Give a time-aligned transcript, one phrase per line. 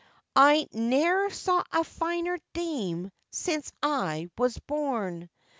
[0.35, 5.29] I ne'er saw a finer dame since I was born.